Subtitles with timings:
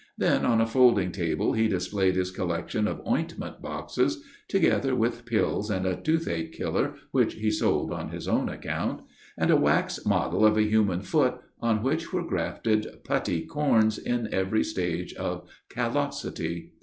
[0.17, 5.69] Then on a folding table he displayed his collection of ointment boxes (together with pills
[5.69, 9.03] and a toothache killer which he sold on his own account)
[9.37, 14.27] and a wax model of a human foot on which were grafted putty corns in
[14.33, 16.71] every stage of callosity.